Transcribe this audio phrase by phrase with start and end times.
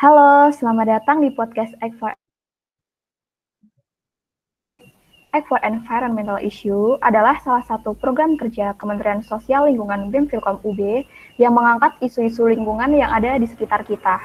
[0.00, 2.16] Halo, selamat datang di podcast Act for
[5.28, 11.04] Act for Environmental Issue adalah salah satu program kerja Kementerian Sosial Lingkungan BEM Filkom UB
[11.36, 14.24] yang mengangkat isu-isu lingkungan yang ada di sekitar kita.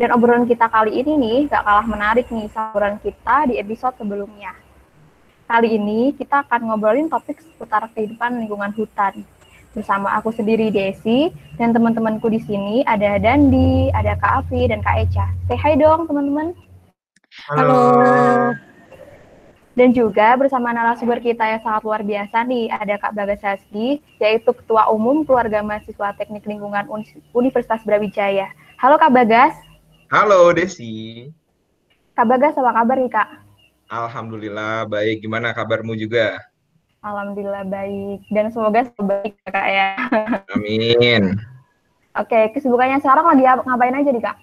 [0.00, 4.56] Dan obrolan kita kali ini nih gak kalah menarik nih obrolan kita di episode sebelumnya.
[5.44, 9.28] Kali ini kita akan ngobrolin topik seputar kehidupan lingkungan hutan.
[9.70, 15.06] Bersama aku sendiri Desi dan teman-temanku di sini ada Dandi, ada Kak Afi dan Kak
[15.06, 15.30] Echa.
[15.46, 16.58] Say hi dong teman-teman.
[17.46, 17.78] Halo.
[19.78, 24.50] Dan juga bersama narasumber kita yang sangat luar biasa nih, ada Kak Bagas Hasdi, yaitu
[24.50, 26.90] Ketua Umum Keluarga Mahasiswa Teknik Lingkungan
[27.30, 28.50] Universitas Brawijaya.
[28.74, 29.54] Halo Kak Bagas.
[30.10, 31.30] Halo Desi.
[32.18, 33.28] Kak Bagas, apa kabar nih Kak?
[33.86, 35.22] Alhamdulillah baik.
[35.22, 36.49] Gimana kabarmu juga?
[37.00, 38.28] Alhamdulillah baik.
[38.28, 39.88] Dan semoga selalu baik ya Kak ya.
[40.54, 41.40] Amin.
[42.12, 44.36] Oke, kesibukannya sekarang lagi ngapain aja nih Kak?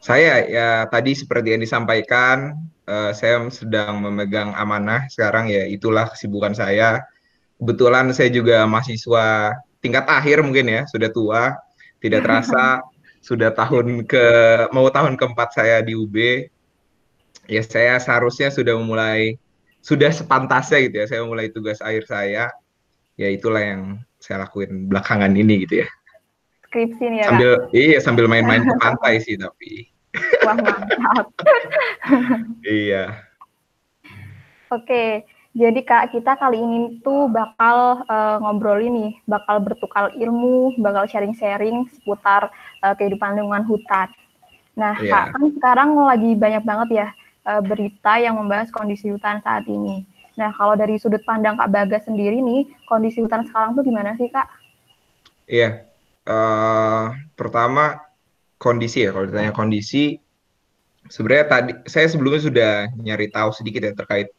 [0.00, 6.52] Saya ya tadi seperti yang disampaikan, uh, saya sedang memegang amanah sekarang ya itulah kesibukan
[6.52, 7.00] saya.
[7.56, 11.56] Kebetulan saya juga mahasiswa tingkat akhir mungkin ya, sudah tua.
[12.00, 12.84] Tidak terasa
[13.28, 14.24] sudah tahun ke
[14.76, 16.44] mau tahun keempat saya di UB.
[17.48, 19.39] Ya saya seharusnya sudah memulai
[19.80, 21.06] sudah sepantasnya gitu ya.
[21.08, 22.48] Saya mulai tugas akhir saya.
[23.16, 23.82] Ya itulah yang
[24.20, 25.88] saya lakuin belakangan ini gitu ya.
[26.68, 27.26] Skripsi nih ya.
[27.28, 27.68] Sambil Kak?
[27.74, 29.90] iya sambil main-main ke pantai sih tapi.
[30.46, 31.26] Wah mantap.
[32.66, 33.26] iya.
[34.70, 41.10] Oke, jadi Kak, kita kali ini tuh bakal uh, ngobrol ini, bakal bertukar ilmu, bakal
[41.10, 42.54] sharing-sharing seputar
[42.86, 44.06] uh, kehidupan lingkungan hutan.
[44.78, 45.10] Nah, yeah.
[45.10, 47.08] Kak, kan sekarang lagi banyak banget ya
[47.50, 50.06] uh, berita yang membahas kondisi hutan saat ini.
[50.38, 54.30] Nah, kalau dari sudut pandang Kak Bagas sendiri nih, kondisi hutan sekarang tuh gimana sih,
[54.30, 54.46] Kak?
[55.50, 55.90] Iya,
[56.30, 57.98] uh, pertama
[58.56, 60.22] kondisi ya, kalau ditanya kondisi,
[61.10, 62.72] sebenarnya tadi saya sebelumnya sudah
[63.02, 64.30] nyari tahu sedikit ya terkait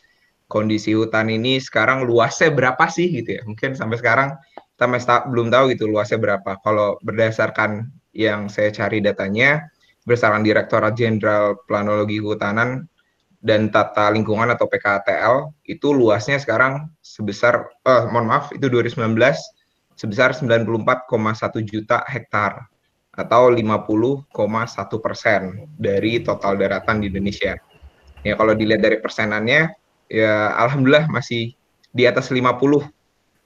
[0.48, 3.42] kondisi hutan ini sekarang luasnya berapa sih gitu ya?
[3.44, 4.30] Mungkin sampai sekarang
[4.76, 6.58] kita masih ta belum tahu gitu luasnya berapa.
[6.64, 9.70] Kalau berdasarkan yang saya cari datanya,
[10.04, 12.91] berdasarkan Direktorat Jenderal Planologi Kehutanan
[13.42, 19.42] dan Tata Lingkungan atau PKTL, itu luasnya sekarang sebesar, eh, mohon maaf, itu 2019
[19.98, 22.70] sebesar 94,1 juta hektar
[23.12, 27.60] atau 50,1 persen dari total daratan di Indonesia.
[28.22, 29.74] Ya kalau dilihat dari persenannya,
[30.08, 31.58] ya alhamdulillah masih
[31.92, 32.88] di atas 50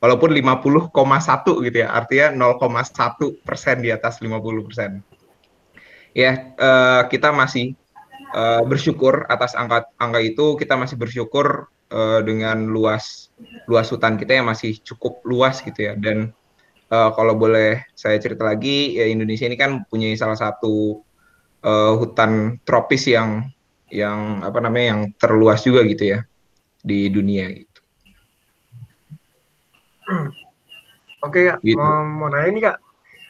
[0.01, 5.01] walaupun 50,1 gitu ya artinya 0,1 persen di atas 50 persen
[6.13, 7.73] ya uh, kita masih
[8.35, 13.31] uh, bersyukur atas angka angka itu kita masih bersyukur uh, dengan luas
[13.71, 16.35] luas hutan kita yang masih cukup luas gitu ya dan
[16.91, 20.99] uh, kalau boleh saya cerita lagi ya Indonesia ini kan punya salah satu
[21.63, 23.47] uh, hutan tropis yang
[23.89, 26.19] yang apa namanya yang terluas juga gitu ya
[26.85, 27.81] di dunia gitu.
[31.25, 31.81] Oke kak, gitu.
[31.81, 32.77] mau, mau nanya nih kak,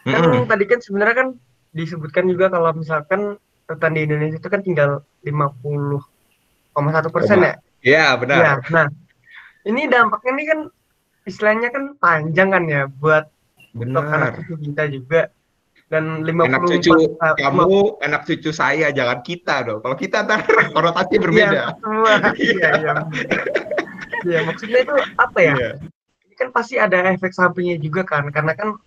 [0.04, 0.52] kan mm -hmm.
[0.52, 1.28] tadi kan sebenarnya kan
[1.72, 7.53] disebutkan juga kalau misalkan hutan di Indonesia itu kan tinggal 50,1 persen ya?
[7.86, 8.38] Iya benar.
[8.42, 8.86] Ya, nah
[9.66, 10.59] ini dampaknya ini kan
[11.26, 13.30] istilahnya kan panjang kan ya buat
[13.74, 14.06] benar.
[14.09, 15.22] anak cucu kita juga.
[15.86, 19.86] Dan 50 enak cucu kamu enak cucu saya jangan kita dong.
[19.86, 20.42] Kalau kita ntar
[20.75, 21.78] konotasi berbeda.
[22.38, 22.94] Iya iya.
[24.25, 25.54] Iya ya, maksudnya itu apa ya?
[25.54, 25.74] Yeah.
[26.25, 28.81] ini kan pasti ada efek sampingnya juga kan karena kan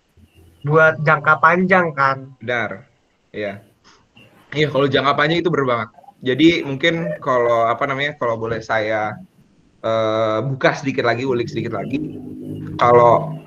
[0.67, 2.35] buat jangka panjang kan.
[2.43, 2.83] Benar.
[3.31, 3.68] Iya
[4.53, 5.89] iya kalau jangka panjang itu berbanget
[6.19, 9.15] jadi mungkin kalau apa namanya kalau boleh saya
[9.83, 12.19] uh, buka sedikit lagi ulik sedikit lagi
[12.79, 13.39] kalau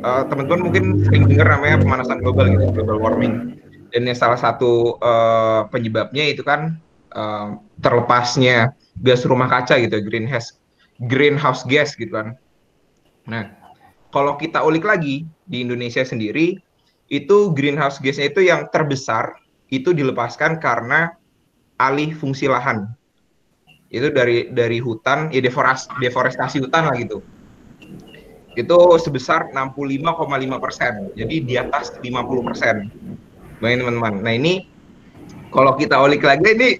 [0.00, 3.60] uh, teman-teman mungkin sering dengar namanya pemanasan global gitu, global warming.
[3.92, 6.80] Dan yang salah satu uh, penyebabnya itu kan
[7.12, 8.72] uh, terlepasnya
[9.04, 10.56] gas rumah kaca gitu, greenhouse
[11.04, 12.32] greenhouse gas gitu kan.
[13.28, 13.52] Nah,
[14.08, 16.56] kalau kita ulik lagi di Indonesia sendiri,
[17.12, 19.36] itu greenhouse gasnya itu yang terbesar
[19.72, 21.16] itu dilepaskan karena
[21.80, 22.92] alih fungsi lahan.
[23.88, 27.24] Itu dari dari hutan, ya deforestasi, deforestasi hutan lah gitu
[28.52, 30.92] itu sebesar 65,5 persen.
[31.16, 32.92] Jadi di atas 50 persen.
[33.62, 34.20] Baik teman-teman.
[34.20, 34.68] Nah ini
[35.54, 36.70] kalau kita ulik lagi ini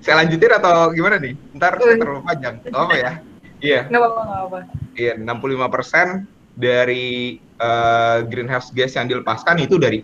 [0.00, 1.36] saya lanjutin atau gimana nih?
[1.56, 2.54] Ntar terlalu panjang.
[2.72, 3.12] Oh, apa ya?
[3.60, 3.80] Iya.
[3.92, 4.58] Nggak apa-apa, nggak apa.
[4.96, 6.06] Iya, 65 persen
[6.56, 10.00] dari uh, greenhouse gas yang dilepaskan itu dari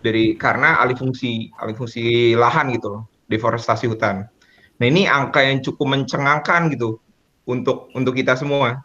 [0.00, 4.26] dari karena alih fungsi alih fungsi lahan gitu loh, deforestasi hutan.
[4.80, 7.00] Nah ini angka yang cukup mencengangkan gitu
[7.44, 8.80] untuk untuk kita semua.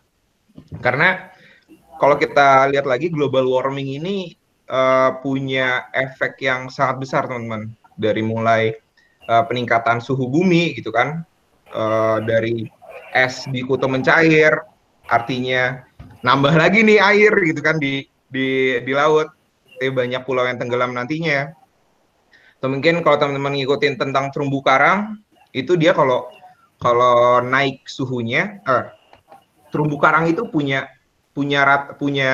[0.84, 1.32] Karena
[2.00, 4.36] kalau kita lihat lagi global warming ini
[4.68, 8.76] uh, punya efek yang sangat besar teman-teman dari mulai
[9.32, 11.24] uh, peningkatan suhu bumi gitu kan
[11.72, 12.68] uh, dari
[13.16, 14.52] es di kutub mencair
[15.08, 15.86] artinya
[16.26, 19.32] nambah lagi nih air gitu kan di di di laut
[19.80, 21.52] banyak pulau yang tenggelam nantinya
[22.60, 26.32] atau mungkin kalau teman-teman ngikutin tentang terumbu karang itu dia kalau
[26.80, 28.86] kalau naik suhunya eh,
[29.76, 30.88] terumbu karang itu punya
[31.36, 32.32] punya rat, punya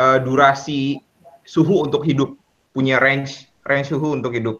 [0.00, 1.04] uh, durasi
[1.44, 2.32] suhu untuk hidup,
[2.72, 4.56] punya range range suhu untuk hidup.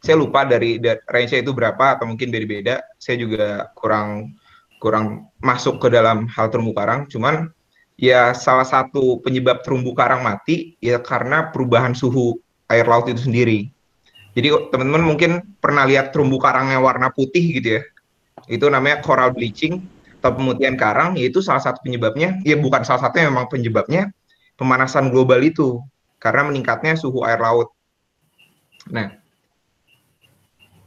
[0.00, 0.78] Saya lupa dari,
[1.10, 2.76] range-nya itu berapa atau mungkin beda beda.
[2.96, 4.38] Saya juga kurang
[4.78, 7.10] kurang masuk ke dalam hal terumbu karang.
[7.10, 7.50] Cuman
[7.98, 12.38] ya salah satu penyebab terumbu karang mati ya karena perubahan suhu
[12.70, 13.68] air laut itu sendiri.
[14.38, 17.82] Jadi teman-teman mungkin pernah lihat terumbu karang yang warna putih gitu ya.
[18.46, 19.82] Itu namanya coral bleaching
[20.22, 24.14] atau pemutihan karang yaitu salah satu penyebabnya ya bukan salah satunya memang penyebabnya
[24.54, 25.82] pemanasan global itu
[26.22, 27.74] karena meningkatnya suhu air laut.
[28.90, 29.14] Nah,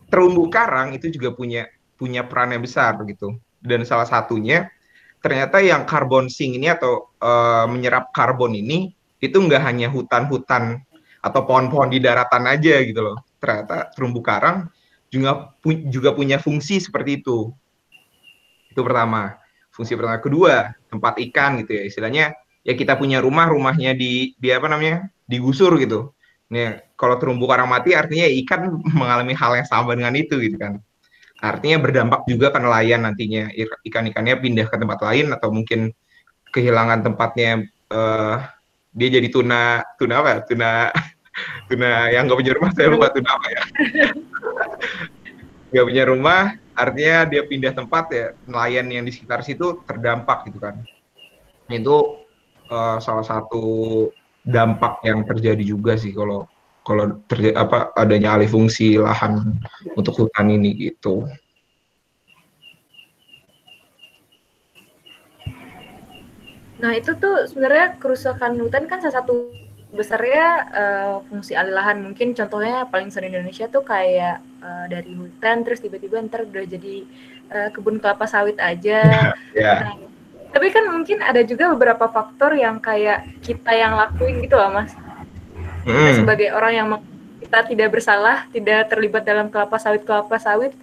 [0.07, 1.67] terumbu karang itu juga punya
[1.99, 3.35] punya peran yang besar gitu.
[3.59, 4.71] Dan salah satunya
[5.21, 8.91] ternyata yang carbon sink ini atau uh, menyerap karbon ini
[9.21, 10.81] itu nggak hanya hutan-hutan
[11.21, 13.17] atau pohon-pohon di daratan aja gitu loh.
[13.37, 14.65] Ternyata terumbu karang
[15.13, 17.53] juga pu juga punya fungsi seperti itu.
[18.73, 19.37] Itu pertama.
[19.69, 20.17] Fungsi pertama.
[20.17, 21.83] Kedua, tempat ikan gitu ya.
[21.85, 22.25] Istilahnya
[22.65, 25.05] ya kita punya rumah, rumahnya di di apa namanya?
[25.29, 26.11] digusur gitu.
[26.51, 30.81] Nih, kalau terumbu karang mati artinya ikan mengalami hal yang sama dengan itu gitu kan.
[31.41, 33.49] Artinya berdampak juga ke nelayan nantinya.
[33.81, 35.89] Ikan-ikannya pindah ke tempat lain atau mungkin
[36.53, 38.45] kehilangan tempatnya uh,
[38.93, 40.29] dia jadi tuna tuna apa?
[40.29, 40.39] Ya?
[40.45, 40.69] Tuna
[41.69, 43.63] tuna yang nggak punya rumah saya lupa tuna apa ya.
[45.71, 46.41] Nggak punya rumah,
[46.75, 50.81] artinya dia pindah tempat ya nelayan yang di sekitar situ terdampak gitu kan
[51.71, 52.19] itu
[52.67, 53.63] uh, salah satu
[54.43, 56.47] dampak yang terjadi juga sih kalau
[56.81, 59.61] kalau terjadi apa adanya alih fungsi lahan
[59.93, 61.29] untuk hutan ini gitu.
[66.81, 69.53] Nah itu tuh sebenarnya kerusakan hutan kan salah satu
[69.91, 75.13] besarnya uh, fungsi alih lahan mungkin contohnya paling sering di Indonesia tuh kayak uh, dari
[75.13, 76.95] hutan terus tiba-tiba ntar udah jadi
[77.53, 79.29] uh, kebun kelapa sawit aja.
[79.53, 79.93] yeah.
[79.93, 79.93] Nah,
[80.51, 84.91] tapi kan mungkin ada juga beberapa faktor yang kayak kita yang lakuin gitu loh mas.
[85.83, 85.91] Mm.
[85.91, 86.87] Kita sebagai orang yang
[87.41, 90.73] kita tidak bersalah, tidak terlibat dalam kelapa sawit kelapa sawit,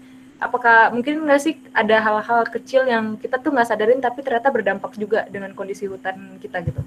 [0.43, 4.95] apakah mungkin nggak sih ada hal-hal kecil yang kita tuh nggak sadarin tapi ternyata berdampak
[4.99, 6.83] juga dengan kondisi hutan kita gitu?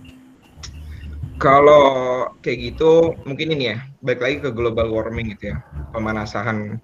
[1.42, 5.66] Kalau kayak gitu mungkin ini ya, balik lagi ke global warming gitu ya.
[5.90, 6.78] Pemanasan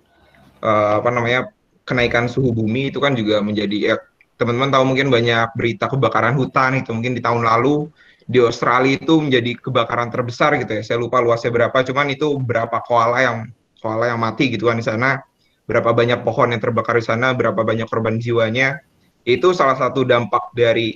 [0.65, 1.53] uh, apa namanya?
[1.88, 3.95] kenaikan suhu bumi itu kan juga menjadi ya
[4.35, 7.88] teman-teman tahu mungkin banyak berita kebakaran hutan itu mungkin di tahun lalu
[8.27, 10.83] di Australia itu menjadi kebakaran terbesar gitu ya.
[10.83, 13.38] Saya lupa luasnya berapa, cuman itu berapa koala yang
[13.79, 15.24] koala yang mati gitu kan di sana.
[15.68, 18.83] Berapa banyak pohon yang terbakar di sana, berapa banyak korban jiwanya.
[19.27, 20.95] Itu salah satu dampak dari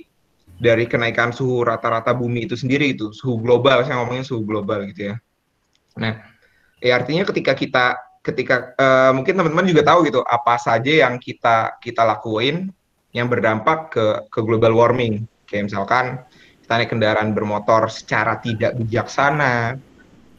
[0.62, 5.10] dari kenaikan suhu rata-rata bumi itu sendiri itu suhu global saya ngomongin suhu global gitu
[5.10, 5.14] ya
[5.98, 6.22] nah
[6.78, 7.84] ya artinya ketika kita
[8.22, 12.70] ketika uh, mungkin teman-teman juga tahu gitu apa saja yang kita kita lakuin
[13.10, 16.22] yang berdampak ke ke global warming kayak misalkan
[16.78, 19.76] naik kendaraan bermotor secara tidak bijaksana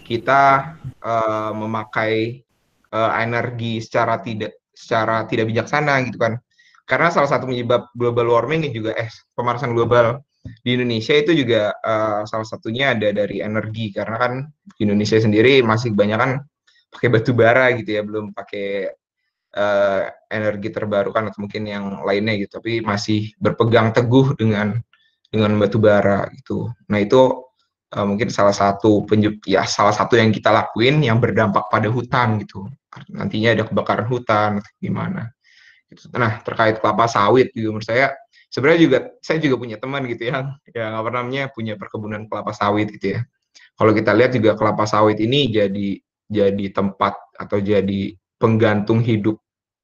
[0.03, 2.43] kita uh, memakai
[2.91, 6.37] uh, energi secara tidak secara tidak bijaksana gitu kan.
[6.83, 12.27] Karena salah satu penyebab global warming juga eh pemanasan global di Indonesia itu juga uh,
[12.27, 13.95] salah satunya ada dari energi.
[13.95, 14.33] Karena kan
[14.75, 16.31] di Indonesia sendiri masih banyak kan
[16.91, 18.91] pakai batu bara gitu ya belum pakai
[19.55, 22.59] uh, energi terbarukan atau mungkin yang lainnya gitu.
[22.59, 24.75] Tapi masih berpegang teguh dengan
[25.33, 27.41] dengan batu bara gitu nah itu
[27.97, 29.01] uh, mungkin salah satu
[29.49, 32.69] ya salah satu yang kita lakuin yang berdampak pada hutan gitu
[33.09, 35.33] nantinya ada kebakaran hutan gimana
[35.93, 36.09] Gitu.
[36.17, 38.17] Nah terkait kelapa sawit gitu menurut saya
[38.49, 42.89] sebenarnya juga saya juga punya teman gitu ya yang apa namanya punya perkebunan kelapa sawit
[42.97, 43.21] gitu ya.
[43.77, 46.01] Kalau kita lihat juga kelapa sawit ini jadi
[46.33, 49.37] jadi tempat atau jadi penggantung hidup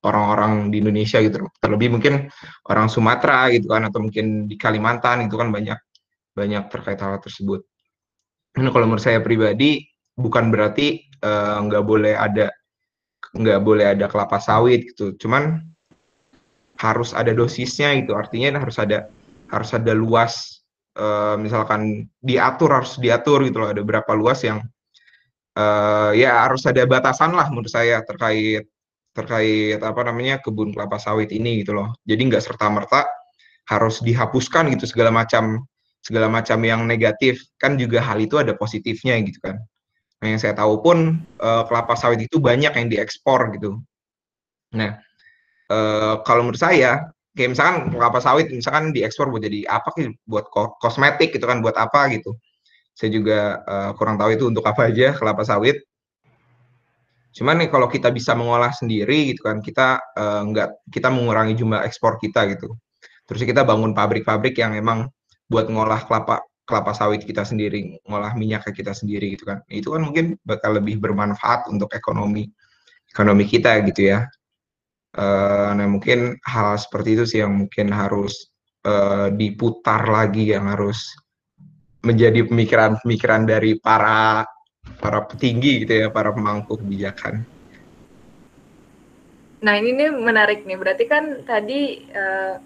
[0.03, 1.43] orang-orang di Indonesia gitu.
[1.59, 2.31] Terlebih mungkin
[2.67, 5.79] orang Sumatera gitu kan atau mungkin di Kalimantan itu kan banyak
[6.35, 7.63] banyak terkait hal tersebut.
[8.59, 9.83] Nah, kalau menurut saya pribadi
[10.15, 12.47] bukan berarti eh, nggak uh, boleh ada
[13.35, 15.15] nggak boleh ada kelapa sawit gitu.
[15.19, 15.59] Cuman
[16.79, 19.11] harus ada dosisnya itu artinya harus ada
[19.51, 20.63] harus ada luas
[20.95, 24.63] uh, misalkan diatur harus diatur gitu loh ada berapa luas yang
[25.59, 28.63] uh, ya harus ada batasan lah menurut saya terkait
[29.19, 33.03] terkait apa namanya kebun kelapa sawit ini gitu loh jadi nggak serta merta
[33.67, 35.67] harus dihapuskan gitu segala macam
[35.99, 39.59] segala macam yang negatif kan juga hal itu ada positifnya gitu kan
[40.19, 43.79] Nah, yang saya tahu pun uh, kelapa sawit itu banyak yang diekspor gitu.
[44.75, 44.99] Nah,
[45.71, 47.07] uh, kalau menurut saya,
[47.39, 50.11] kayak misalkan kelapa sawit misalkan diekspor buat jadi apa sih?
[50.27, 50.51] Buat
[50.83, 52.35] kosmetik gitu kan, buat apa gitu.
[52.91, 55.79] Saya juga uh, kurang tahu itu untuk apa aja kelapa sawit.
[57.29, 61.85] Cuman nih kalau kita bisa mengolah sendiri gitu kan, kita uh, nggak kita mengurangi jumlah
[61.85, 62.73] ekspor kita gitu.
[63.29, 65.05] Terus kita bangun pabrik-pabrik yang emang
[65.45, 69.61] buat ngolah kelapa kelapa sawit kita sendiri, ngolah minyak kita sendiri gitu kan.
[69.69, 72.49] Itu kan mungkin bakal lebih bermanfaat untuk ekonomi
[73.09, 74.25] ekonomi kita gitu ya.
[75.17, 78.53] Uh, nah mungkin hal seperti itu sih yang mungkin harus
[78.85, 81.01] uh, diputar lagi yang harus
[82.05, 84.45] menjadi pemikiran-pemikiran dari para
[84.97, 87.45] para petinggi gitu ya, para pemangku kebijakan.
[89.61, 90.79] Nah ini nih menarik nih.
[90.79, 92.09] Berarti kan tadi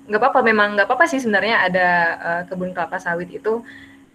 [0.07, 3.65] nggak uh, apa-apa, memang nggak apa-apa sih sebenarnya ada uh, kebun kelapa sawit itu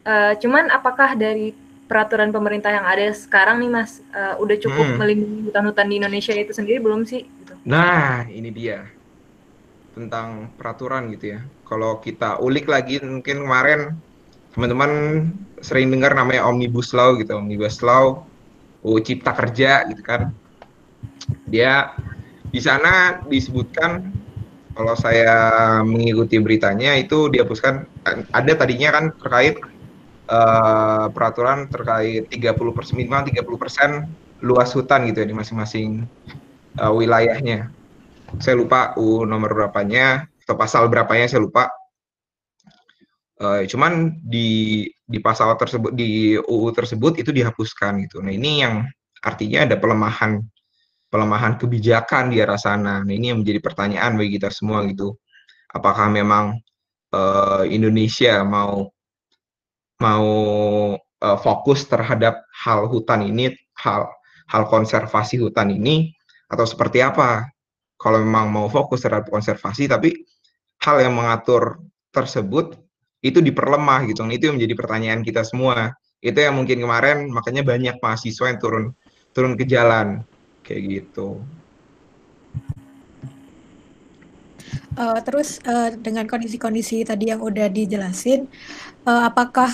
[0.08, 1.52] Uh, cuman apakah dari
[1.84, 4.96] peraturan pemerintah yang ada sekarang nih Mas uh, udah cukup hmm.
[4.96, 7.28] melindungi hutan-hutan di Indonesia itu sendiri belum sih?
[7.28, 7.52] Gitu.
[7.68, 8.88] Nah ini dia
[9.92, 11.40] tentang peraturan gitu ya.
[11.68, 14.00] Kalau kita ulik lagi mungkin kemarin
[14.58, 14.90] teman-teman
[15.62, 18.26] sering dengar namanya omnibus law gitu, omnibus law,
[18.82, 20.34] UU Cipta Kerja gitu kan.
[21.46, 21.94] Dia
[22.50, 24.10] di sana disebutkan
[24.74, 25.38] kalau saya
[25.86, 27.86] mengikuti beritanya itu dihapuskan
[28.34, 29.62] ada tadinya kan terkait
[30.26, 33.90] uh, peraturan terkait 30 persen minimal 30 persen
[34.42, 36.02] luas hutan gitu ya di masing-masing
[36.82, 37.70] uh, wilayahnya.
[38.42, 41.70] Saya lupa U nomor berapanya atau pasal berapanya saya lupa.
[43.38, 48.18] Uh, cuman di di pasal tersebut di UU tersebut itu dihapuskan gitu.
[48.18, 48.82] Nah ini yang
[49.22, 50.42] artinya ada pelemahan
[51.06, 53.00] pelemahan kebijakan di arah sana.
[53.06, 55.14] Nah ini yang menjadi pertanyaan bagi kita semua gitu.
[55.70, 56.58] Apakah memang
[57.14, 58.90] uh, Indonesia mau
[60.02, 60.28] mau
[60.98, 64.10] uh, fokus terhadap hal hutan ini, hal
[64.50, 66.10] hal konservasi hutan ini
[66.50, 67.46] atau seperti apa?
[67.94, 70.26] Kalau memang mau fokus terhadap konservasi, tapi
[70.82, 72.87] hal yang mengatur tersebut
[73.22, 74.22] itu diperlemah gitu.
[74.30, 75.94] Itu yang menjadi pertanyaan kita semua.
[76.18, 78.84] Itu yang mungkin kemarin makanya banyak mahasiswa yang turun
[79.34, 80.26] turun ke jalan
[80.66, 81.42] kayak gitu.
[84.98, 88.50] Uh, terus uh, dengan kondisi-kondisi tadi yang udah dijelasin,
[89.06, 89.70] uh, apakah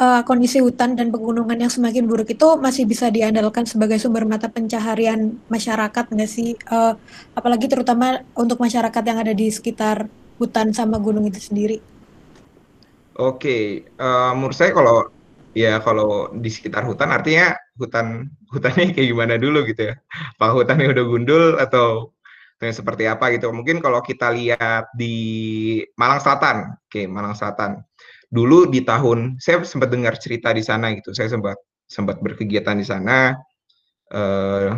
[0.00, 4.48] uh, kondisi hutan dan pegunungan yang semakin buruk itu masih bisa diandalkan sebagai sumber mata
[4.48, 6.56] pencaharian masyarakat nggak sih?
[6.72, 6.96] Uh,
[7.36, 10.08] apalagi terutama untuk masyarakat yang ada di sekitar
[10.40, 11.97] hutan sama gunung itu sendiri.
[13.18, 15.10] Oke, uh, menurut saya kalau
[15.56, 19.94] ya kalau di sekitar hutan artinya hutan hutannya kayak gimana dulu gitu ya?
[20.38, 22.14] Apa hutannya udah gundul atau
[22.58, 23.50] seperti apa gitu?
[23.50, 25.14] Mungkin kalau kita lihat di
[25.98, 27.82] Malang Selatan, oke Malang Selatan
[28.28, 31.56] dulu di tahun saya sempat dengar cerita di sana gitu saya sempat
[31.88, 33.32] sempat berkegiatan di sana
[34.12, 34.68] eh,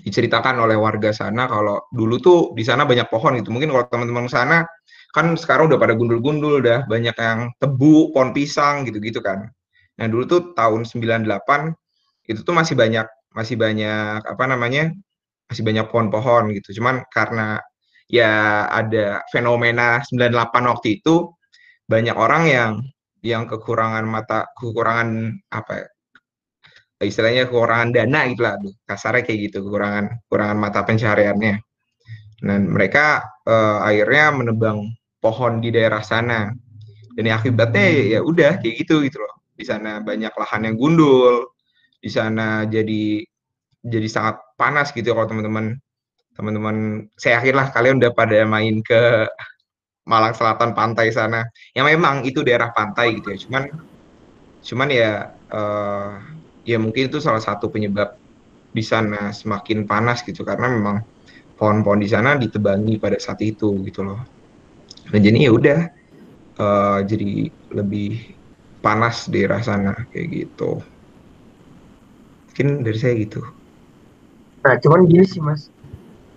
[0.00, 3.52] diceritakan oleh warga sana kalau dulu tuh di sana banyak pohon gitu.
[3.52, 4.64] Mungkin kalau teman-teman sana
[5.10, 9.50] kan sekarang udah pada gundul-gundul udah banyak yang tebu pohon pisang gitu-gitu kan.
[10.00, 11.28] Nah dulu tuh tahun 98
[12.30, 14.90] itu tuh masih banyak masih banyak apa namanya
[15.50, 16.80] masih banyak pohon-pohon gitu.
[16.80, 17.58] Cuman karena
[18.10, 21.30] ya ada fenomena 98 waktu itu
[21.90, 22.72] banyak orang yang
[23.20, 25.88] yang kekurangan mata kekurangan apa ya,
[27.00, 31.54] istilahnya kekurangan dana gitu lah kasarnya kayak gitu kekurangan kekurangan mata pencahariannya.
[32.40, 34.88] Dan mereka uh, akhirnya menebang
[35.20, 36.52] pohon di daerah sana.
[37.12, 39.34] Dan akibatnya ya, ya udah kayak gitu gitu loh.
[39.56, 41.52] Di sana banyak lahan yang gundul
[42.00, 43.20] di sana jadi
[43.84, 45.76] jadi sangat panas gitu kalau teman-teman.
[46.36, 49.28] Teman-teman saya yakin lah kalian udah pada main ke
[50.08, 51.44] Malang Selatan pantai sana.
[51.76, 53.38] Yang memang itu daerah pantai gitu ya.
[53.44, 53.62] Cuman
[54.64, 55.12] cuman ya
[55.52, 56.39] uh,
[56.70, 58.14] ya mungkin itu salah satu penyebab
[58.70, 61.02] di sana semakin panas gitu karena memang
[61.58, 64.22] pohon-pohon di sana ditebangi pada saat itu gitu loh.
[65.10, 65.80] Dan jadi ya udah
[66.62, 68.38] uh, jadi lebih
[68.80, 70.78] panas di daerah sana kayak gitu.
[72.48, 73.42] Mungkin dari saya gitu.
[74.62, 75.68] Nah cuman gini sih mas.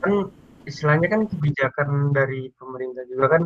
[0.01, 0.33] Kan
[0.65, 3.43] istilahnya kan kebijakan dari pemerintah juga kan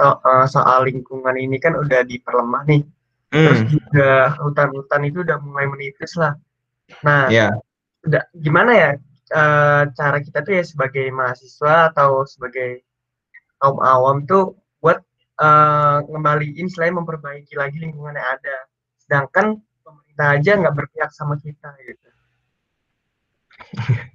[0.00, 2.82] uh, soal lingkungan ini kan udah diperlemah nih.
[3.34, 3.50] Hmm.
[3.50, 6.38] Terus juga hutan-hutan itu udah mulai menipis lah.
[7.02, 7.50] Nah, yeah.
[8.06, 8.90] udah gimana ya
[9.34, 12.86] uh, cara kita tuh ya sebagai mahasiswa atau sebagai
[13.58, 15.02] kaum awam tuh buat
[15.42, 18.56] uh, ngembaliin selain memperbaiki lagi lingkungan yang ada.
[19.02, 22.08] Sedangkan pemerintah aja nggak berpihak sama kita gitu.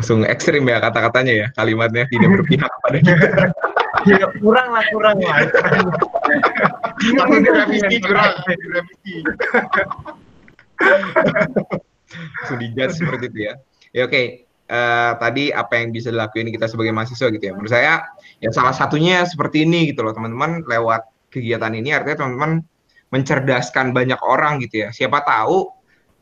[0.00, 3.28] Langsung ekstrim ya kata-katanya ya kalimatnya tidak berpihak pada kita.
[4.10, 5.44] ya, kurang lah kurang lah
[7.14, 9.14] Langsung direvisi kurang direvisi.
[12.40, 13.54] Langsung dijudge seperti itu ya.
[13.94, 14.12] Ya oke.
[14.12, 14.26] Okay.
[14.66, 17.52] uh, eh, tadi apa yang bisa dilakuin kita sebagai mahasiswa gitu ya.
[17.54, 18.02] Menurut saya
[18.42, 20.66] ya salah satunya seperti ini gitu loh teman-teman.
[20.66, 22.66] Lewat kegiatan ini artinya teman-teman
[23.14, 24.88] mencerdaskan banyak orang gitu ya.
[24.90, 25.70] Siapa tahu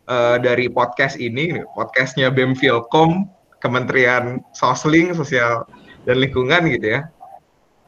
[0.09, 3.29] uh, dari podcast ini podcastnya BEM Filkom
[3.65, 5.65] Kementerian Sosling Sosial
[6.05, 7.09] dan Lingkungan gitu ya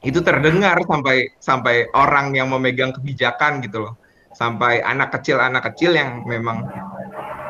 [0.04, 3.94] itu terdengar sampai sampai orang yang memegang kebijakan gitu loh.
[4.36, 6.68] Sampai anak kecil anak kecil yang memang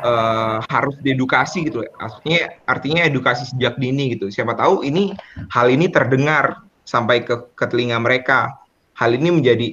[0.06, 4.30] uh, harus diedukasi gitu artinya artinya edukasi sejak dini gitu.
[4.30, 5.10] Siapa tahu ini
[5.50, 8.54] hal ini terdengar sampai ke, ke telinga mereka.
[8.96, 9.68] Hal ini menjadi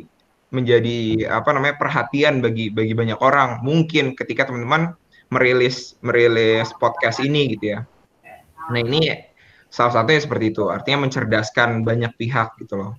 [0.53, 3.62] menjadi apa namanya perhatian bagi bagi banyak orang.
[3.62, 4.98] Mungkin ketika teman-teman
[5.30, 7.80] merilis merilis podcast ini gitu ya.
[8.70, 9.33] Nah ini
[9.74, 10.70] salah satunya seperti itu.
[10.70, 12.94] Artinya mencerdaskan banyak pihak gitu loh.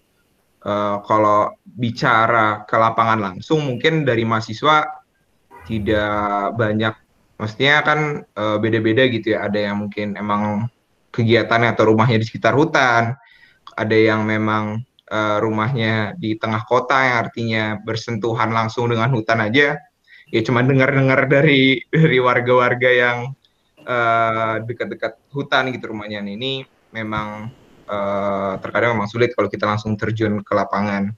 [0.64, 5.06] Uh, kalau bicara ke lapangan langsung mungkin dari mahasiswa
[5.70, 6.94] tidak banyak.
[7.38, 9.46] Maksudnya kan uh, beda-beda gitu ya.
[9.46, 10.66] Ada yang mungkin emang
[11.14, 13.14] kegiatannya atau rumahnya di sekitar hutan.
[13.78, 14.82] Ada yang memang
[15.14, 19.78] uh, rumahnya di tengah kota yang artinya bersentuhan langsung dengan hutan aja.
[20.34, 23.18] Ya cuma dengar-dengar dari dari warga-warga yang
[23.84, 26.24] uh, dekat-dekat hutan gitu rumahnya.
[26.24, 27.52] Ini memang
[27.88, 31.12] uh, terkadang memang sulit kalau kita langsung terjun ke lapangan.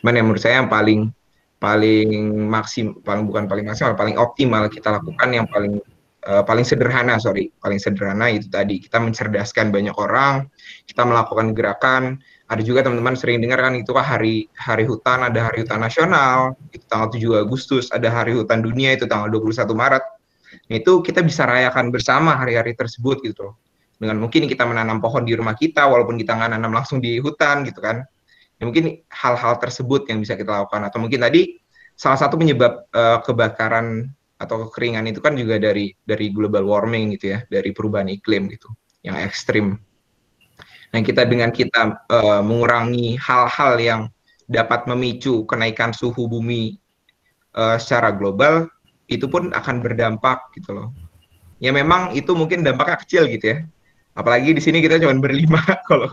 [0.00, 1.10] Cuman yang menurut saya yang paling
[1.58, 2.10] paling
[2.50, 5.80] maksim paling bukan paling maksimal paling optimal kita lakukan yang paling
[6.28, 7.50] uh, paling sederhana sorry.
[7.58, 10.48] Paling sederhana itu tadi kita mencerdaskan banyak orang
[10.84, 12.02] kita melakukan gerakan.
[12.44, 16.52] Ada juga teman-teman sering dengar kan itu kan hari hari hutan ada hari hutan nasional
[16.76, 20.04] itu tanggal 7 Agustus ada hari hutan dunia itu tanggal 21 Maret
[20.68, 23.54] Itu kita bisa rayakan bersama hari-hari tersebut gitu loh.
[23.94, 27.62] Dengan mungkin kita menanam pohon di rumah kita walaupun kita nggak nanam langsung di hutan
[27.64, 28.02] gitu kan.
[28.58, 31.58] Ya, mungkin hal-hal tersebut yang bisa kita lakukan atau mungkin tadi
[31.94, 37.34] salah satu penyebab uh, kebakaran atau kekeringan itu kan juga dari dari global warming gitu
[37.34, 38.70] ya, dari perubahan iklim gitu
[39.06, 39.78] yang ekstrim.
[40.94, 44.00] Nah, kita dengan kita uh, mengurangi hal-hal yang
[44.46, 46.78] dapat memicu kenaikan suhu bumi
[47.56, 48.70] uh, secara global,
[49.14, 50.88] itu pun akan berdampak gitu loh.
[51.62, 53.58] Ya memang itu mungkin dampaknya kecil gitu ya.
[54.14, 55.58] Apalagi di sini kita cuma berlima.
[55.90, 56.10] Kalau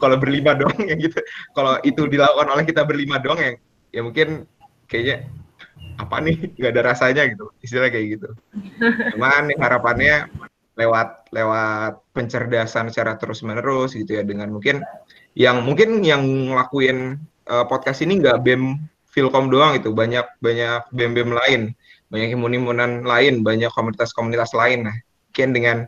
[0.00, 1.20] kalau berlima doang yang gitu.
[1.56, 3.54] Kalau itu dilakukan oleh kita berlima doang yang
[3.92, 4.48] ya mungkin
[4.88, 5.28] kayaknya
[6.00, 8.28] apa nih nggak ada rasanya gitu istilah kayak gitu
[9.16, 10.28] cuman harapannya
[10.72, 14.80] lewat lewat pencerdasan secara terus menerus gitu ya dengan mungkin
[15.36, 18.80] yang mungkin yang ngelakuin uh, podcast ini nggak bem
[19.12, 21.62] Filkom doang itu banyak banyak bem bem lain
[22.12, 24.92] banyak imun-imunan lain, banyak komunitas-komunitas lain.
[24.92, 24.96] Nah,
[25.32, 25.78] mungkin dengan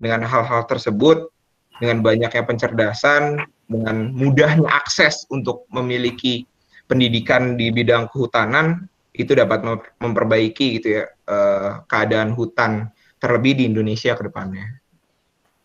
[0.00, 1.28] dengan hal-hal tersebut,
[1.76, 6.48] dengan banyaknya pencerdasan, dengan mudahnya akses untuk memiliki
[6.88, 9.60] pendidikan di bidang kehutanan, itu dapat
[10.00, 12.88] memperbaiki gitu ya eh, keadaan hutan
[13.20, 14.80] terlebih di Indonesia ke depannya.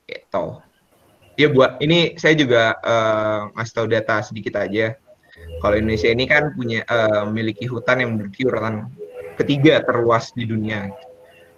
[0.04, 0.46] Gitu.
[1.40, 5.00] Ya buat ini saya juga uh, ngasih tahu data sedikit aja.
[5.64, 8.92] Kalau Indonesia ini kan punya uh, memiliki hutan yang memiliki urutan
[9.40, 10.92] ketiga terluas di dunia.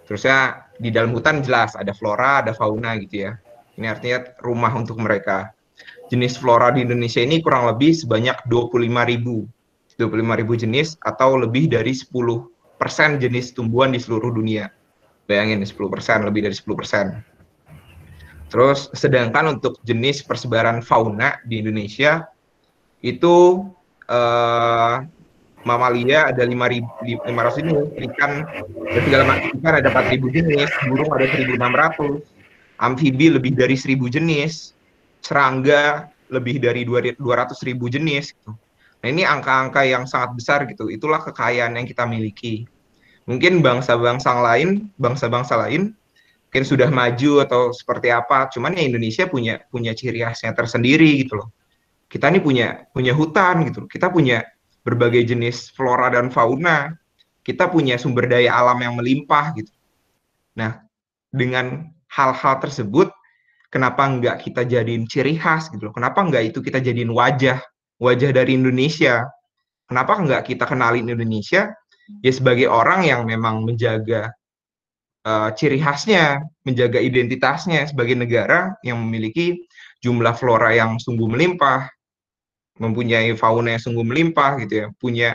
[0.06, 3.32] Terusnya di dalam hutan jelas ada flora, ada fauna gitu ya.
[3.74, 5.50] Ini artinya rumah untuk mereka.
[6.12, 9.48] Jenis flora di Indonesia ini kurang lebih sebanyak 25 ribu.
[9.96, 12.08] 25 ribu jenis atau lebih dari 10
[12.80, 14.70] persen jenis tumbuhan di seluruh dunia.
[15.26, 17.06] Bayangin 10 persen, lebih dari 10 persen.
[18.52, 22.28] Terus sedangkan untuk jenis persebaran fauna di Indonesia
[23.00, 23.64] itu
[24.10, 24.94] eh,
[25.62, 27.72] mamalia ada lima ribu lima ratus ini
[28.10, 28.46] ikan
[28.90, 29.48] dan segala macam.
[29.58, 32.22] Ikan ada empat ribu jenis burung ada seribu enam ratus.
[32.82, 34.74] Amfibi lebih dari seribu jenis
[35.22, 36.82] serangga lebih dari
[37.14, 38.56] dua ratus ribu jenis gitu.
[39.02, 40.86] nah ini angka-angka yang sangat besar gitu.
[40.90, 42.66] Itulah kekayaan yang kita miliki.
[43.26, 45.94] Mungkin bangsa-bangsa lain bangsa-bangsa lain
[46.50, 51.38] mungkin sudah maju atau seperti apa cuman ya Indonesia punya punya ciri khasnya tersendiri gitu
[51.38, 51.48] loh.
[52.10, 54.42] Kita ini punya punya hutan gitu kita punya
[54.82, 56.94] berbagai jenis flora dan fauna,
[57.42, 59.70] kita punya sumber daya alam yang melimpah gitu.
[60.58, 60.82] Nah,
[61.30, 63.10] dengan hal-hal tersebut,
[63.72, 65.94] kenapa enggak kita jadiin ciri khas gitu loh?
[65.94, 67.58] Kenapa enggak itu kita jadiin wajah,
[67.98, 69.26] wajah dari Indonesia?
[69.88, 71.72] Kenapa enggak kita kenalin Indonesia
[72.20, 74.30] ya sebagai orang yang memang menjaga
[75.26, 79.66] uh, ciri khasnya, menjaga identitasnya sebagai negara yang memiliki
[80.02, 81.86] jumlah flora yang sungguh melimpah,
[82.80, 85.30] mempunyai fauna yang sungguh melimpah gitu ya, punya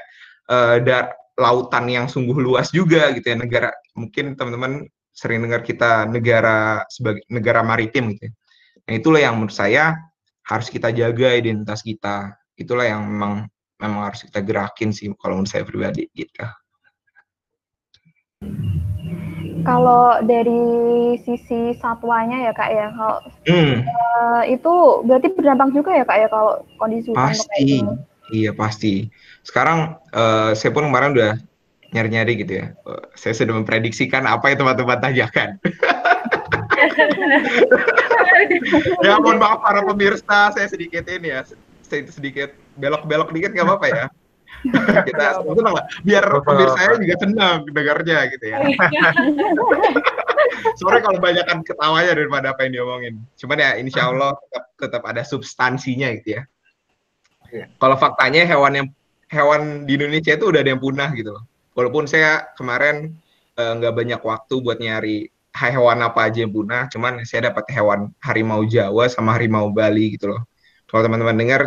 [0.49, 6.09] uh, dar lautan yang sungguh luas juga gitu ya negara mungkin teman-teman sering dengar kita
[6.09, 8.33] negara sebagai negara maritim gitu ya.
[8.87, 9.97] Nah, itulah yang menurut saya
[10.47, 12.37] harus kita jaga identitas kita.
[12.55, 13.49] Itulah yang memang
[13.81, 16.45] memang harus kita gerakin sih kalau menurut saya pribadi gitu.
[19.67, 20.63] Kalau dari
[21.27, 23.19] sisi satwanya ya kak ya, kalau
[23.51, 23.83] hmm.
[23.83, 27.83] uh, itu berarti berdampak juga ya kak ya kalau kondisi hutan pasti.
[28.31, 29.11] Iya pasti.
[29.43, 31.35] Sekarang uh, saya pun kemarin udah
[31.91, 32.71] nyari-nyari gitu ya.
[32.87, 35.59] Uh, saya sudah memprediksikan apa yang teman-teman tanyakan.
[39.03, 41.43] ya mohon maaf para pemirsa, saya sedikit ini ya,
[41.83, 44.07] saya sedikit belok-belok dikit nggak apa-apa ya
[45.07, 48.57] kita senang lah biar pemirsa juga senang dengarnya gitu ya.
[50.79, 53.21] Sore kalau banyakkan ketawanya daripada apa yang diomongin.
[53.37, 56.43] Cuman ya insya Allah tetap tetap ada substansinya gitu ya.
[57.47, 57.71] Iya.
[57.79, 58.87] kalau faktanya hewan yang
[59.31, 61.43] hewan di Indonesia itu udah ada yang punah gitu loh.
[61.79, 63.15] Walaupun saya kemarin
[63.55, 67.65] eh, nggak uh, banyak waktu buat nyari hewan apa aja yang punah, cuman saya dapat
[67.73, 70.41] hewan harimau Jawa sama harimau Bali gitu loh.
[70.87, 71.61] Kalau teman-teman dengar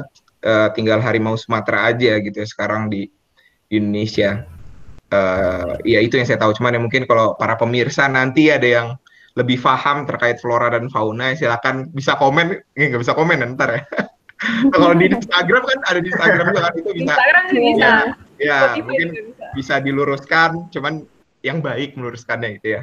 [0.45, 3.11] uh, tinggal harimau Sumatera aja gitu ya sekarang di,
[3.71, 4.45] Indonesia.
[5.11, 6.53] Uh, ya itu yang saya tahu.
[6.59, 8.89] Cuman ya mungkin kalau para pemirsa nanti ada yang
[9.39, 12.59] lebih paham terkait flora dan fauna, silakan bisa komen.
[12.75, 13.83] Nggak bisa komen ntar ya.
[13.87, 17.03] nah, kalau di Instagram kan ada di Instagram juga kan itu bisa.
[17.07, 17.91] Instagram juga bisa.
[18.41, 19.47] Ya, ya mungkin bisa.
[19.55, 20.51] bisa diluruskan.
[20.75, 20.95] Cuman
[21.47, 22.83] yang baik meluruskannya itu ya.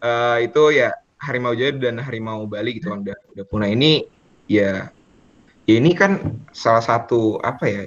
[0.00, 4.08] Uh, itu ya harimau Jawa dan harimau Bali gitu kan udah udah punah ini
[4.48, 4.96] ya ya
[5.68, 7.82] ini kan salah satu apa ya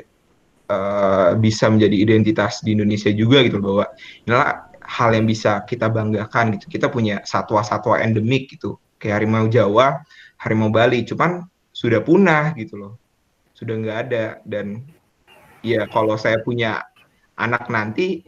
[0.69, 3.89] uh, bisa menjadi identitas di Indonesia juga gitu bahwa
[4.27, 6.69] inilah hal yang bisa kita banggakan gitu.
[6.69, 10.03] Kita punya satwa-satwa endemik gitu kayak harimau Jawa
[10.39, 12.93] harimau Bali cuman sudah punah gitu loh.
[13.55, 14.83] Sudah nggak ada dan
[15.63, 16.83] ya kalau saya punya
[17.39, 18.21] anak nanti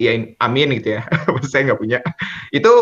[0.00, 1.02] ya amin gitu ya.
[1.50, 1.98] Saya nggak punya.
[2.50, 2.72] Itu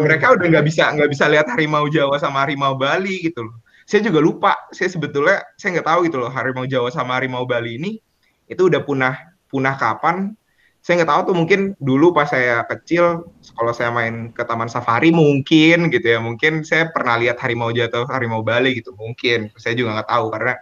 [0.00, 4.04] mereka udah nggak bisa nggak bisa lihat harimau Jawa sama harimau Bali gitu loh saya
[4.04, 4.52] juga lupa.
[4.68, 7.96] Saya sebetulnya saya nggak tahu gitu loh harimau Jawa sama harimau Bali ini
[8.44, 9.16] itu udah punah
[9.48, 10.36] punah kapan?
[10.84, 15.08] Saya nggak tahu tuh mungkin dulu pas saya kecil kalau saya main ke taman safari
[15.08, 16.20] mungkin gitu ya.
[16.20, 19.48] Mungkin saya pernah lihat harimau Jawa atau harimau Bali gitu mungkin.
[19.56, 20.54] Saya juga nggak tahu karena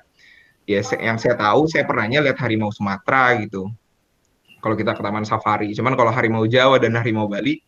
[0.70, 3.66] ya yang saya tahu saya pernahnya lihat harimau Sumatera gitu.
[4.62, 5.74] Kalau kita ke taman safari.
[5.74, 7.58] Cuman kalau harimau Jawa dan harimau Bali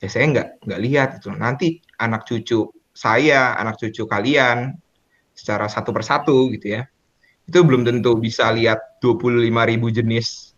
[0.00, 1.28] ya saya nggak nggak lihat itu.
[1.36, 2.64] Nanti anak cucu
[2.96, 4.80] saya anak cucu kalian
[5.32, 6.82] secara satu persatu gitu ya.
[7.44, 10.54] Itu belum tentu bisa lihat 25 ribu jenis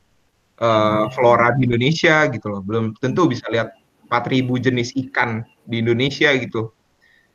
[0.61, 2.61] uh, flora di Indonesia gitu loh.
[2.61, 3.73] Belum tentu bisa lihat
[4.07, 6.71] 4 ribu jenis ikan di Indonesia gitu.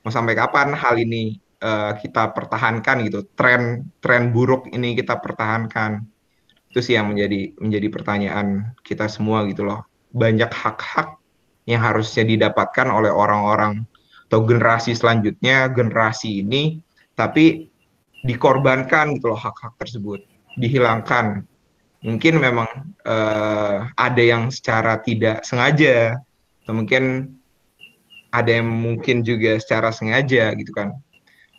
[0.05, 3.25] Mau sampai kapan hal ini uh, kita pertahankan gitu?
[3.33, 6.05] Tren tren buruk ini kita pertahankan.
[6.69, 8.47] Itu sih yang menjadi menjadi pertanyaan
[8.85, 9.81] kita semua gitu loh.
[10.13, 11.17] Banyak hak-hak
[11.65, 13.85] yang harusnya didapatkan oleh orang-orang
[14.29, 16.85] atau generasi selanjutnya generasi ini
[17.19, 17.67] tapi
[18.23, 20.23] dikorbankan gitu loh hak-hak tersebut.
[20.55, 21.43] Dihilangkan.
[21.99, 26.23] Mungkin memang uh, ada yang secara tidak sengaja
[26.63, 27.35] atau mungkin
[28.31, 30.95] ada yang mungkin juga secara sengaja gitu kan.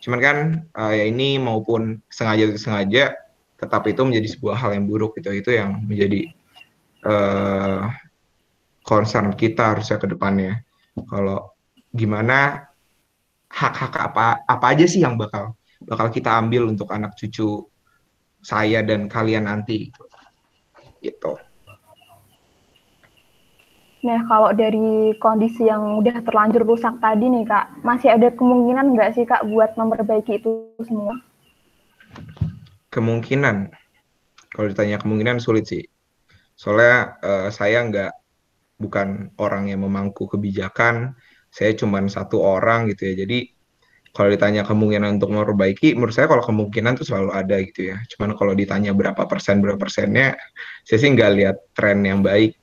[0.01, 0.37] Cuman kan
[0.73, 3.13] uh, ya ini maupun sengaja atau sengaja
[3.61, 5.29] tetap itu menjadi sebuah hal yang buruk gitu.
[5.29, 6.33] Itu yang menjadi
[7.05, 7.85] uh,
[8.81, 10.65] concern kita harusnya ke depannya.
[11.05, 11.53] Kalau
[11.93, 12.70] gimana
[13.51, 17.67] hak-hak apa apa aja sih yang bakal bakal kita ambil untuk anak cucu
[18.41, 19.93] saya dan kalian nanti
[21.01, 21.37] gitu.
[24.01, 29.13] Nah, kalau dari kondisi yang udah terlanjur rusak tadi nih, Kak, masih ada kemungkinan nggak
[29.13, 31.21] sih, Kak, buat memperbaiki itu semua?
[32.89, 33.69] Kemungkinan.
[34.49, 35.85] Kalau ditanya kemungkinan sulit sih.
[36.57, 38.11] Soalnya uh, saya nggak
[38.81, 41.13] bukan orang yang memangku kebijakan,
[41.51, 43.27] saya cuma satu orang gitu ya.
[43.27, 43.51] Jadi
[44.11, 47.97] kalau ditanya kemungkinan untuk memperbaiki menurut saya kalau kemungkinan itu selalu ada gitu ya.
[48.15, 50.35] Cuman kalau ditanya berapa persen berapa persennya
[50.87, 52.55] saya sih nggak lihat tren yang baik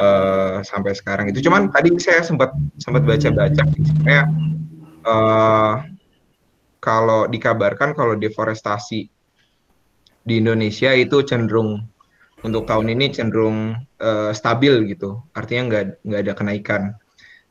[0.00, 4.22] uh, sampai sekarang itu cuman tadi saya sempat sempat baca-baca sebenarnya
[5.04, 5.74] uh,
[6.78, 9.10] kalau dikabarkan kalau deforestasi
[10.28, 11.88] di Indonesia itu cenderung
[12.44, 15.18] untuk tahun ini cenderung uh, stabil gitu.
[15.34, 16.82] Artinya nggak nggak ada kenaikan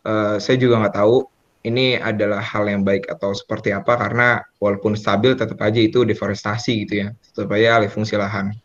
[0.08, 1.28] uh, saya juga nggak tahu
[1.68, 6.88] ini adalah hal yang baik atau seperti apa karena walaupun stabil tetap aja itu deforestasi
[6.88, 8.56] gitu ya aja alih fungsi lahan.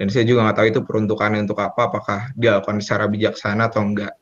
[0.00, 4.16] Dan saya juga nggak tahu itu peruntukannya untuk apa apakah dilakukan secara bijaksana atau enggak.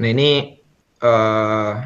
[0.00, 0.58] Nah ini
[1.04, 1.84] uh,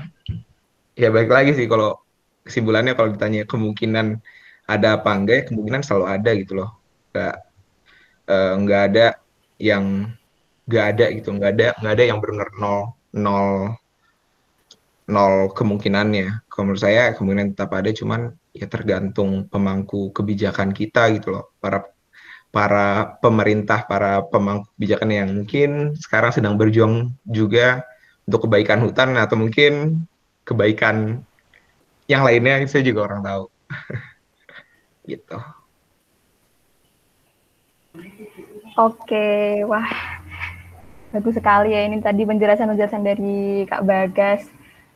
[0.94, 1.98] ya baik lagi sih kalau
[2.46, 4.22] kesimpulannya kalau ditanya kemungkinan
[4.70, 6.70] ada apa enggak ya kemungkinan selalu ada gitu loh.
[7.12, 7.36] Nggak
[8.30, 9.06] uh, nggak ada
[9.58, 10.14] yang
[10.72, 13.76] nggak ada gitu nggak ada nggak ada yang benar nol nol
[15.12, 21.36] nol kemungkinannya kalau menurut saya kemungkinan tetap ada cuman ya tergantung pemangku kebijakan kita gitu
[21.36, 21.92] loh para
[22.52, 27.80] para pemerintah, para pemangku kebijakan yang mungkin sekarang sedang berjuang juga
[28.28, 30.04] untuk kebaikan hutan atau mungkin
[30.44, 31.24] kebaikan
[32.06, 33.44] yang lainnya saya juga orang tahu.
[35.10, 35.38] gitu.
[38.76, 40.21] Oke, wah
[41.12, 44.48] bagus sekali ya ini tadi penjelasan-penjelasan dari Kak Bagas.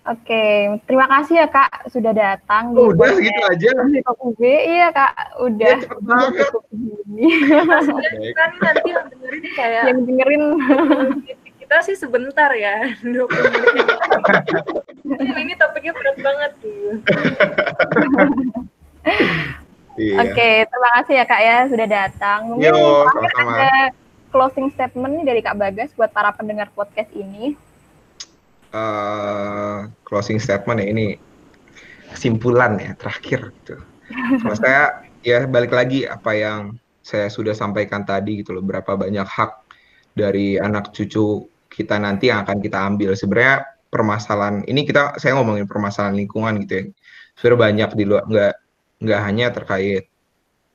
[0.07, 2.71] Oke, terima kasih ya Kak sudah datang.
[2.79, 3.71] Oh, udah gitu aja.
[4.23, 5.77] UB, iya Kak, udah.
[5.77, 6.49] Ya, cepet banget.
[8.39, 10.45] kan nanti yang dengerin kayak yang dengerin
[11.59, 13.87] kita sih sebentar ya, 20 menit.
[15.43, 16.91] ini topiknya berat banget tuh.
[19.97, 20.29] Iya.
[20.29, 22.41] Oke, terima kasih ya Kak ya sudah datang.
[22.53, 23.53] Mungkin Yo, sama-sama.
[23.59, 27.55] ada closing statement dari Kak Bagas buat para pendengar podcast ini.
[28.75, 31.07] Uh, closing statement ya ini
[32.13, 33.77] kesimpulan ya terakhir gitu.
[34.43, 36.61] Kalau saya ya balik lagi apa yang
[37.03, 39.53] saya sudah sampaikan tadi gitu loh berapa banyak hak
[40.19, 43.13] dari anak cucu kita nanti yang akan kita ambil.
[43.15, 46.85] Sebenarnya permasalahan ini kita saya ngomongin permasalahan lingkungan gitu ya.
[47.37, 48.55] Sebenarnya banyak di luar nggak
[48.97, 50.05] nggak hanya terkait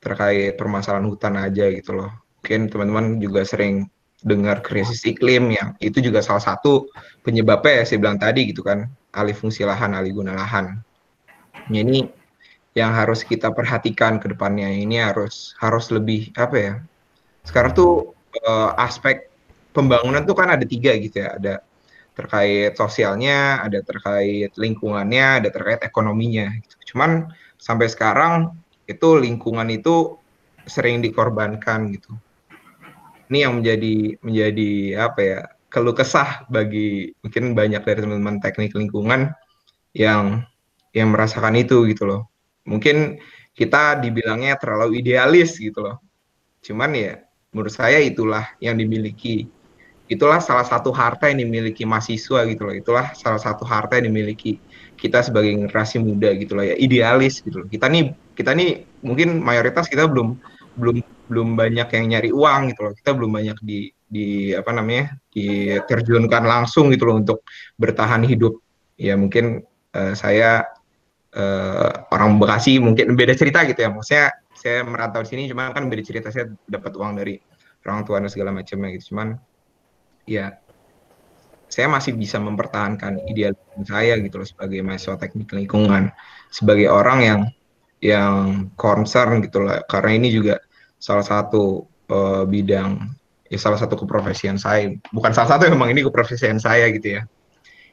[0.01, 2.20] terkait permasalahan hutan aja gitu loh.
[2.41, 3.86] Mungkin teman-teman juga sering
[4.21, 6.89] dengar krisis iklim yang itu juga salah satu
[7.25, 8.86] penyebabnya ya saya bilang tadi gitu kan
[9.17, 10.77] alih fungsi lahan alih guna lahan
[11.73, 12.06] ya, ini
[12.77, 16.73] yang harus kita perhatikan ke depannya ini harus harus lebih apa ya
[17.49, 18.13] sekarang tuh
[18.45, 19.25] uh, aspek
[19.73, 21.54] pembangunan tuh kan ada tiga gitu ya ada
[22.13, 26.93] terkait sosialnya ada terkait lingkungannya ada terkait ekonominya gitu.
[26.93, 27.25] cuman
[27.58, 28.54] sampai sekarang
[28.86, 30.17] itu lingkungan itu
[30.67, 32.13] sering dikorbankan gitu.
[33.31, 35.39] Ini yang menjadi menjadi apa ya
[35.71, 39.31] keluh kesah bagi mungkin banyak dari teman-teman teknik lingkungan
[39.95, 40.43] yang
[40.91, 42.27] yang merasakan itu gitu loh.
[42.67, 43.23] Mungkin
[43.55, 46.03] kita dibilangnya terlalu idealis gitu loh.
[46.59, 47.23] Cuman ya
[47.55, 49.47] menurut saya itulah yang dimiliki
[50.11, 52.75] itulah salah satu harta yang dimiliki mahasiswa gitu loh.
[52.75, 54.59] Itulah salah satu harta yang dimiliki
[55.01, 59.41] kita sebagai generasi muda gitu loh ya idealis gitu loh kita nih kita nih mungkin
[59.41, 60.37] mayoritas kita belum
[60.77, 62.93] belum belum banyak yang nyari uang gitu loh.
[62.93, 67.47] Kita belum banyak di di apa namanya diterjunkan langsung gitu loh untuk
[67.79, 68.59] bertahan hidup.
[68.99, 69.63] Ya mungkin
[69.95, 70.67] uh, saya
[71.31, 73.89] uh, orang Bekasi mungkin beda cerita gitu ya.
[73.95, 77.39] Maksudnya saya merantau di sini cuma kan beda cerita saya dapat uang dari
[77.87, 79.15] orang tua dan segala macamnya gitu.
[79.15, 79.39] Cuman
[80.27, 80.59] ya
[81.71, 86.11] saya masih bisa mempertahankan idealisme saya gitu loh sebagai mahasiswa teknik lingkungan.
[86.51, 87.41] Sebagai orang yang
[88.03, 89.79] yang concern gitu loh.
[89.87, 90.59] Karena ini juga
[91.01, 93.09] salah satu uh, bidang
[93.49, 97.21] ya salah satu keprofesian saya bukan salah satu memang ini keprofesian saya gitu ya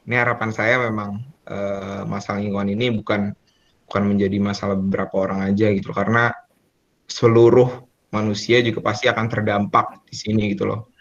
[0.05, 3.33] ini harapan saya memang uh, masalah lingkungan ini bukan
[3.89, 6.29] bukan menjadi masalah beberapa orang aja gitu karena
[7.09, 10.93] seluruh manusia juga pasti akan terdampak di sini gitu loh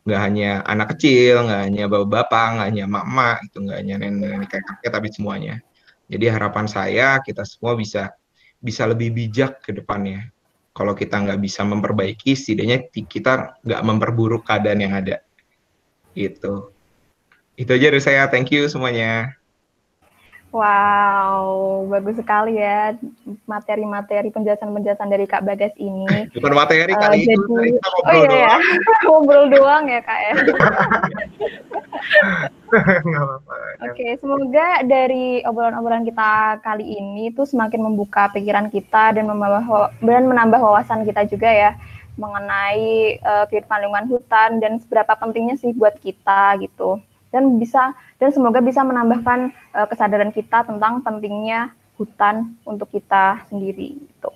[0.00, 4.90] nggak hanya anak kecil, nggak hanya bapak-bapak, nggak hanya mak-mak, itu nggak hanya nenek-nenek kakek,
[4.90, 5.54] tapi semuanya.
[6.08, 8.10] Jadi harapan saya kita semua bisa
[8.58, 10.32] bisa lebih bijak ke depannya.
[10.80, 15.20] Kalau kita nggak bisa memperbaiki, setidaknya kita nggak memperburuk keadaan yang ada.
[16.16, 16.72] Itu.
[17.52, 18.24] Itu aja dari saya.
[18.32, 19.36] Thank you semuanya.
[20.56, 22.96] Wow, bagus sekali ya
[23.44, 26.32] materi-materi penjelasan-penjelasan dari Kak Bagas ini.
[26.32, 28.40] Bukan materi kali uh, itu, jadi, kita ngobrol oh, iya, doang.
[28.40, 28.56] Ya.
[29.04, 30.32] ngobrol doang ya Kak ya.
[33.80, 39.96] Oke, okay, semoga dari obrolan-obrolan kita kali ini itu semakin membuka pikiran kita dan menambah
[40.04, 41.70] dan menambah wawasan kita juga ya
[42.20, 47.00] mengenai uh, kehidupan lingkungan hutan dan seberapa pentingnya sih buat kita gitu
[47.32, 53.96] dan bisa dan semoga bisa menambahkan uh, kesadaran kita tentang pentingnya hutan untuk kita sendiri
[53.96, 54.30] gitu.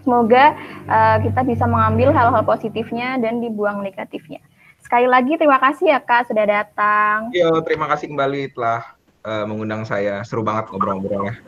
[0.00, 0.56] Semoga
[0.88, 4.40] uh, kita bisa mengambil hal-hal positifnya dan dibuang negatifnya.
[4.86, 7.34] Sekali lagi terima kasih ya Kak sudah datang.
[7.34, 8.94] Yo, terima kasih kembali telah
[9.26, 10.22] uh, mengundang saya.
[10.22, 11.42] Seru banget ngobrol-ngobrolnya.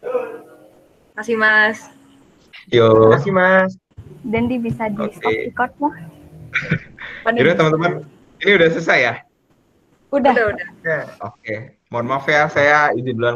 [0.00, 1.92] Terima kasih Mas.
[2.72, 2.88] Yo.
[2.96, 3.70] Terima kasih Mas.
[4.24, 5.20] Dan di bisa di okay.
[5.20, 5.94] stop record lah.
[7.36, 7.92] Jadi teman-teman,
[8.40, 9.14] ini udah selesai ya?
[10.16, 10.32] Udah.
[10.32, 10.68] Udah, udah.
[11.28, 11.44] Oke.
[11.44, 11.58] Okay.
[11.92, 13.24] Mohon maaf ya, saya izin duluan